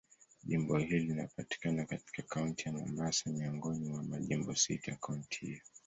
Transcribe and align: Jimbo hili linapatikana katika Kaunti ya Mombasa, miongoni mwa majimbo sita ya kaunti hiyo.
Jimbo 0.47 0.77
hili 0.77 0.99
linapatikana 0.99 1.85
katika 1.85 2.21
Kaunti 2.21 2.65
ya 2.69 2.73
Mombasa, 2.73 3.29
miongoni 3.31 3.85
mwa 3.89 4.03
majimbo 4.03 4.55
sita 4.55 4.91
ya 4.91 4.97
kaunti 4.97 5.45
hiyo. 5.45 5.61